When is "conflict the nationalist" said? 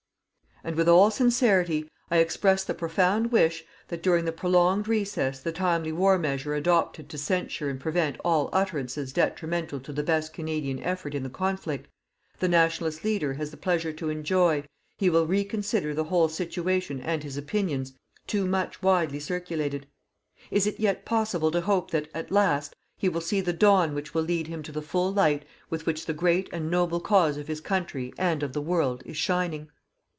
11.31-13.03